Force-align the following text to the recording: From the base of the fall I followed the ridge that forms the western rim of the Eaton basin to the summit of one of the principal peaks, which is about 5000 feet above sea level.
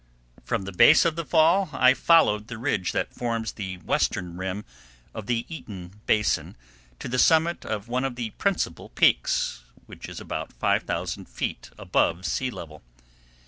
From 0.43 0.63
the 0.63 0.71
base 0.71 1.05
of 1.05 1.15
the 1.15 1.23
fall 1.23 1.69
I 1.71 1.93
followed 1.93 2.47
the 2.47 2.57
ridge 2.57 2.91
that 2.91 3.13
forms 3.13 3.51
the 3.51 3.77
western 3.77 4.35
rim 4.35 4.65
of 5.13 5.27
the 5.27 5.45
Eaton 5.47 6.01
basin 6.07 6.57
to 6.97 7.07
the 7.07 7.19
summit 7.19 7.63
of 7.67 7.87
one 7.87 8.03
of 8.03 8.15
the 8.15 8.31
principal 8.31 8.89
peaks, 8.89 9.61
which 9.85 10.09
is 10.09 10.19
about 10.19 10.53
5000 10.53 11.29
feet 11.29 11.69
above 11.77 12.25
sea 12.25 12.49
level. 12.49 12.81